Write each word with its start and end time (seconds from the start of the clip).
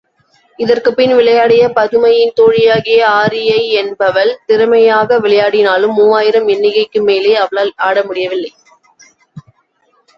இதற்குப்பின் 0.59 1.11
விளையாடிய 1.15 1.63
பதுமையின் 1.75 2.31
தோழியாகிய 2.35 3.01
ஆரியை 3.19 3.59
என்பவள், 3.81 4.39
திறமையாக 4.45 5.19
விளையாடினாலும், 5.19 5.93
மூவாயிரம் 5.93 6.47
எண்ணிக்கைக்கு 6.47 7.01
மேலே 7.01 7.35
அவளால் 7.35 7.73
ஆடமுடியவில்லை. 7.83 8.51